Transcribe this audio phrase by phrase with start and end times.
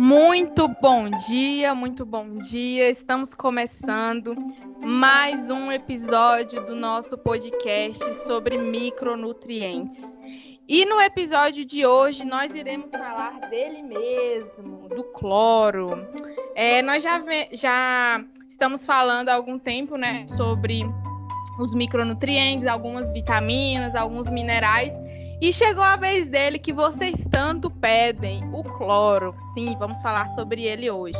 [0.00, 2.88] Muito bom dia, muito bom dia.
[2.88, 4.32] Estamos começando
[4.80, 10.00] mais um episódio do nosso podcast sobre micronutrientes.
[10.68, 16.06] E no episódio de hoje nós iremos falar dele mesmo, do cloro.
[16.54, 17.20] É, nós já,
[17.50, 20.82] já estamos falando há algum tempo né, sobre
[21.58, 24.92] os micronutrientes, algumas vitaminas, alguns minerais.
[25.40, 29.34] E chegou a vez dele que vocês tanto pedem, o cloro.
[29.54, 31.18] Sim, vamos falar sobre ele hoje.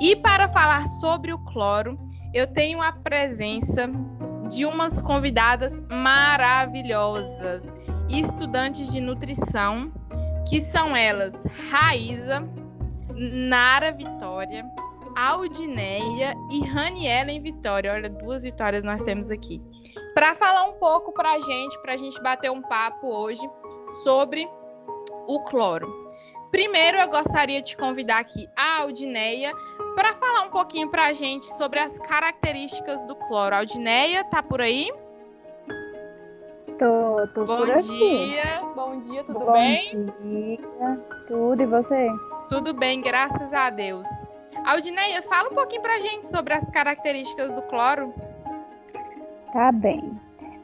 [0.00, 1.96] E para falar sobre o cloro,
[2.32, 3.88] eu tenho a presença
[4.50, 7.62] de umas convidadas maravilhosas,
[8.08, 9.92] estudantes de nutrição,
[10.48, 12.42] que são elas Raíza,
[13.14, 14.64] Nara Vitória,
[15.16, 17.92] Aldineia e Raniela Vitória.
[17.92, 19.62] Olha, duas vitórias nós temos aqui
[20.14, 23.42] para falar um pouco para a gente, para a gente bater um papo hoje
[24.04, 24.48] sobre
[25.26, 26.04] o cloro.
[26.52, 29.52] Primeiro, eu gostaria de convidar aqui a Aldineia
[29.96, 33.56] para falar um pouquinho para a gente sobre as características do cloro.
[33.56, 34.88] Aldineia, tá por aí?
[36.78, 37.82] Tô, tô bom por aqui.
[37.82, 39.90] dia, bom dia, tudo bom bem?
[39.94, 42.08] Bom dia, tudo e você?
[42.48, 44.06] Tudo bem, graças a Deus.
[44.64, 48.14] Aldineia, fala um pouquinho para a gente sobre as características do cloro.
[49.54, 50.02] Tá bem.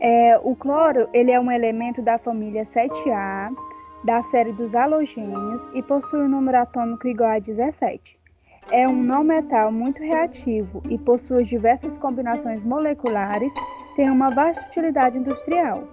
[0.00, 3.54] É, o cloro ele é um elemento da família 7A,
[4.02, 8.18] da série dos halogênios e possui um número atômico igual a 17.
[8.72, 13.52] É um não metal muito reativo e possui diversas combinações moleculares,
[13.94, 15.84] tem uma vasta utilidade industrial.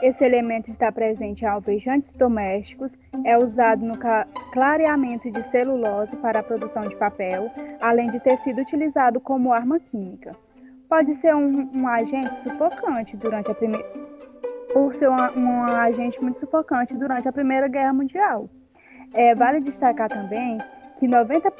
[0.00, 3.98] Esse elemento está presente em alvejantes domésticos, é usado no
[4.54, 9.78] clareamento de celulose para a produção de papel, além de ter sido utilizado como arma
[9.78, 10.34] química
[10.92, 13.88] pode ser um, um agente sufocante durante a primeira
[14.74, 18.50] por ser um, um, agente muito sufocante durante a Primeira Guerra Mundial.
[19.14, 20.58] É, vale destacar também
[20.98, 21.50] que 90,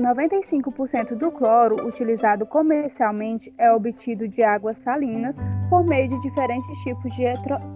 [0.00, 5.36] 95% do cloro utilizado comercialmente é obtido de águas salinas
[5.70, 7.22] por meio de diferentes tipos de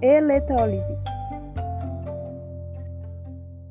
[0.03, 0.93] eletrólise.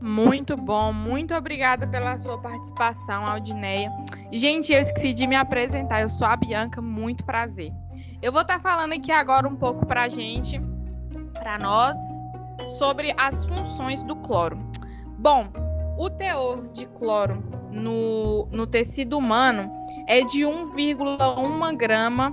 [0.05, 3.91] Muito bom, muito obrigada pela sua participação, Aldineia.
[4.31, 7.73] Gente, eu esqueci de me apresentar, eu sou a Bianca, muito prazer.
[8.21, 10.61] Eu vou estar falando aqui agora um pouco para a gente,
[11.33, 11.97] para nós,
[12.77, 14.59] sobre as funções do cloro.
[15.17, 15.47] Bom,
[15.97, 19.71] o teor de cloro no, no tecido humano
[20.07, 22.31] é de 1,1 grama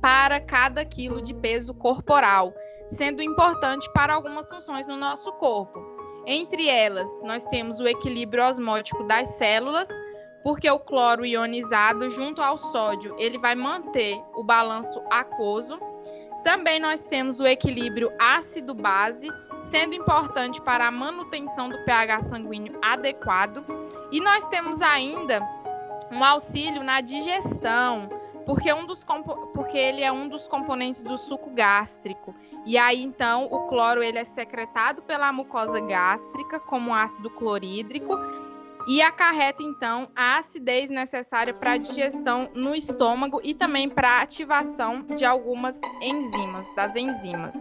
[0.00, 2.54] para cada quilo de peso corporal,
[2.88, 5.91] sendo importante para algumas funções no nosso corpo.
[6.26, 9.88] Entre elas, nós temos o equilíbrio osmótico das células,
[10.42, 15.80] porque o cloro ionizado junto ao sódio, ele vai manter o balanço aquoso.
[16.44, 19.28] Também nós temos o equilíbrio ácido-base,
[19.70, 23.64] sendo importante para a manutenção do pH sanguíneo adequado.
[24.10, 25.40] E nós temos ainda
[26.10, 28.08] um auxílio na digestão,
[28.52, 29.02] porque, um dos
[29.54, 32.34] porque ele é um dos componentes do suco gástrico.
[32.66, 38.14] E aí, então, o cloro ele é secretado pela mucosa gástrica como ácido clorídrico
[38.86, 44.20] e acarreta, então, a acidez necessária para a digestão no estômago e também para a
[44.20, 47.56] ativação de algumas enzimas, das enzimas.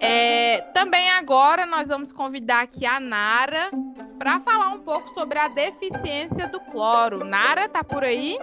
[0.00, 3.70] É, também agora nós vamos convidar aqui a Nara
[4.18, 7.24] para falar um pouco sobre a deficiência do cloro.
[7.24, 8.36] Nara, tá por aí?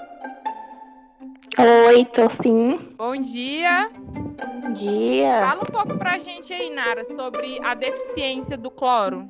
[1.58, 2.78] Oi, tô sim.
[2.98, 3.90] Bom dia.
[3.94, 5.40] Bom dia.
[5.40, 9.26] Fala um pouco pra gente aí, Nara, sobre a deficiência do cloro.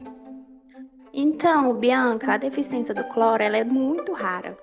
[1.13, 4.57] Então, Bianca, a deficiência do cloro ela é muito rara.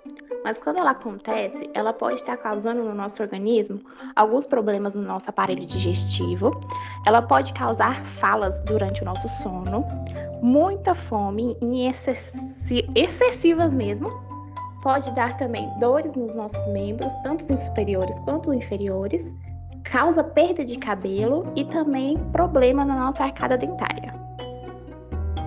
[0.44, 3.80] Mas quando ela acontece, ela pode estar causando no nosso organismo
[4.16, 6.50] alguns problemas no nosso aparelho digestivo.
[7.06, 9.84] Ela pode causar falas durante o nosso sono,
[10.42, 14.10] muita fome em excessi excessivas mesmo,
[14.82, 19.30] pode dar também dores nos nossos membros, tanto os superiores quanto inferiores,
[19.84, 24.12] causa perda de cabelo e também problema na nossa arcada dentária.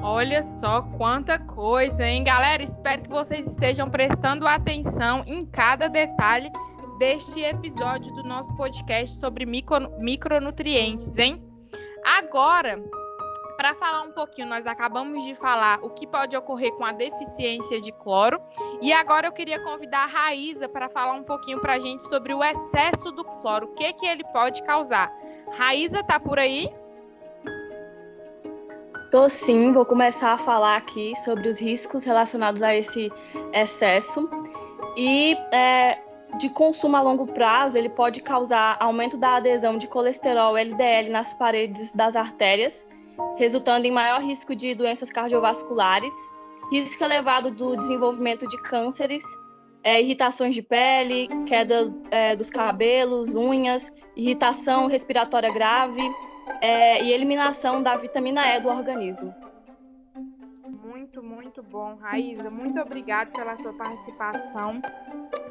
[0.02, 2.62] Olha só quanta coisa, hein, galera?
[2.62, 6.52] Espero que vocês estejam prestando atenção em cada detalhe
[7.00, 11.44] deste episódio do nosso podcast sobre micro, micronutrientes, hein?
[12.06, 12.80] Agora,
[13.58, 17.80] para falar um pouquinho, nós acabamos de falar o que pode ocorrer com a deficiência
[17.80, 18.42] de cloro.
[18.82, 22.34] E agora eu queria convidar a Raíza para falar um pouquinho para a gente sobre
[22.34, 25.12] o excesso do cloro, o que, que ele pode causar.
[25.54, 26.70] Raíza, tá por aí?
[29.12, 33.10] Tô sim, vou começar a falar aqui sobre os riscos relacionados a esse
[33.54, 34.30] excesso.
[34.98, 35.98] E é,
[36.38, 41.34] de consumo a longo prazo, ele pode causar aumento da adesão de colesterol LDL nas
[41.34, 42.86] paredes das artérias,
[43.38, 46.14] resultando em maior risco de doenças cardiovasculares,
[46.72, 49.24] risco elevado do desenvolvimento de cânceres,
[49.84, 56.02] é, irritações de pele, queda é, dos cabelos, unhas, irritação respiratória grave
[56.62, 59.45] é, e eliminação da vitamina E do organismo.
[61.56, 62.50] Muito, bom, Raíza.
[62.50, 64.82] Muito obrigada pela sua participação.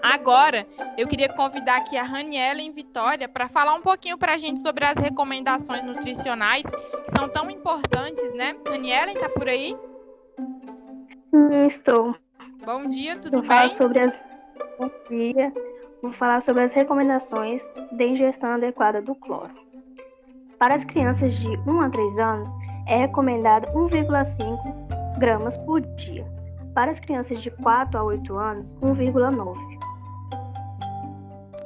[0.02, 0.66] Agora,
[0.98, 4.60] eu queria convidar aqui a Raniela em Vitória para falar um pouquinho para a gente
[4.60, 8.54] sobre as recomendações nutricionais que são tão importantes, né?
[8.68, 9.74] Raniela, está por aí?
[11.22, 12.14] Sim, estou.
[12.66, 13.48] Bom dia, tudo Vou bem?
[13.48, 14.38] falar sobre as...
[14.78, 15.50] Bom dia.
[16.02, 17.62] Vou falar sobre as recomendações
[17.92, 19.54] de ingestão adequada do cloro.
[20.58, 22.50] Para as crianças de 1 a 3 anos,
[22.86, 26.26] é recomendado 1,5 gramas por dia.
[26.74, 29.56] Para as crianças de 4 a 8 anos, 1,9.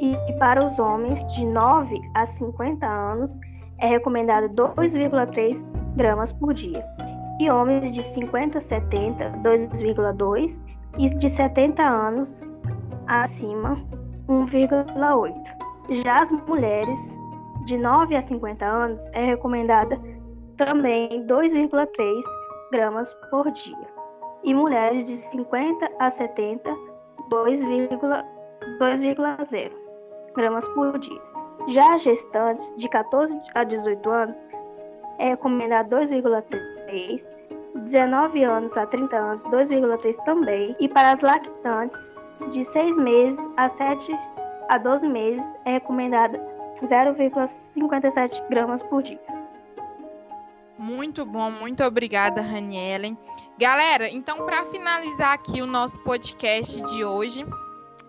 [0.00, 3.38] E para os homens de 9 a 50 anos,
[3.78, 5.62] é recomendado 2,3
[5.96, 6.82] gramas por dia.
[7.40, 10.62] E homens de 50 a 70, 2,2.
[10.98, 12.42] E de 70 anos
[13.06, 13.80] acima,
[14.28, 15.34] 1,8.
[16.02, 16.98] Já as mulheres
[17.66, 19.98] de 9 a 50 anos é recomendada
[20.56, 22.22] também 2,3
[22.70, 23.88] gramas por dia.
[24.44, 26.70] E mulheres de 50 a 70,
[27.30, 29.72] 2,0
[30.36, 31.20] gramas por dia.
[31.68, 34.48] Já gestantes de 14 a 18 anos
[35.18, 37.28] é recomendado 2,3,
[37.74, 42.16] 19 anos a 30 anos 2,3 também, e para as lactantes
[42.52, 44.16] de 6 meses a 7
[44.68, 46.38] a 12 meses é recomendada
[46.80, 49.37] 0,57 gramas por dia.
[50.78, 53.18] Muito bom, muito obrigada, Ranielen.
[53.58, 57.44] Galera, então para finalizar aqui o nosso podcast de hoje,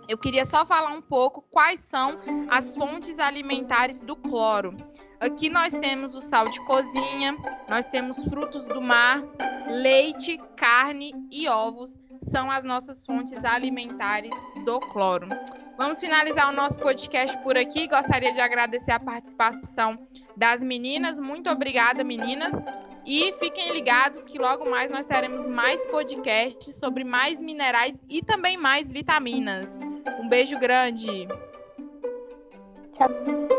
[0.07, 2.19] eu queria só falar um pouco quais são
[2.49, 4.77] as fontes alimentares do cloro.
[5.19, 7.35] Aqui nós temos o sal de cozinha,
[7.67, 9.23] nós temos frutos do mar,
[9.67, 15.27] leite, carne e ovos são as nossas fontes alimentares do cloro.
[15.79, 17.87] Vamos finalizar o nosso podcast por aqui.
[17.87, 19.97] Gostaria de agradecer a participação
[20.35, 21.17] das meninas.
[21.17, 22.53] Muito obrigada, meninas.
[23.05, 28.57] E fiquem ligados que logo mais nós teremos mais podcasts sobre mais minerais e também
[28.57, 29.79] mais vitaminas.
[30.19, 31.29] Um beijo grande.
[32.91, 33.58] Tchau.